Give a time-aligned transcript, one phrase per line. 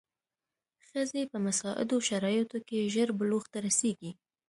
[0.87, 4.11] ښځې په مساعدو شرایطو کې ژر بلوغ ته رسېږي.